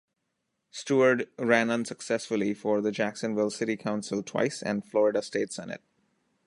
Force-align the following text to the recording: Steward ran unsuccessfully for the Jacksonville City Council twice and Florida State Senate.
Steward 0.71 1.29
ran 1.37 1.69
unsuccessfully 1.69 2.55
for 2.55 2.81
the 2.81 2.91
Jacksonville 2.91 3.51
City 3.51 3.77
Council 3.77 4.23
twice 4.23 4.63
and 4.63 4.83
Florida 4.83 5.21
State 5.21 5.53
Senate. 5.53 5.83